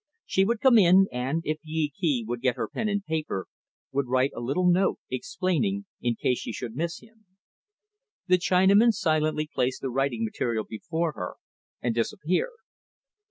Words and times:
She 0.25 0.45
would 0.45 0.61
come 0.61 0.79
in, 0.79 1.05
and, 1.11 1.43
if 1.45 1.59
Yee 1.61 1.91
Kee 1.95 2.25
would 2.27 2.41
get 2.41 2.55
her 2.55 2.67
pen 2.67 2.89
and 2.89 3.05
paper, 3.05 3.45
would 3.91 4.07
write 4.07 4.31
a 4.35 4.39
little 4.39 4.67
note, 4.67 4.97
explaining 5.11 5.85
in 6.01 6.15
case 6.15 6.39
she 6.39 6.51
should 6.51 6.75
miss 6.75 7.01
him. 7.01 7.25
The 8.25 8.39
Chinaman 8.39 8.93
silently 8.93 9.45
placed 9.53 9.81
the 9.83 9.91
writing 9.91 10.23
material 10.25 10.63
before 10.67 11.11
her, 11.11 11.35
and 11.83 11.93
disappeared. 11.93 12.49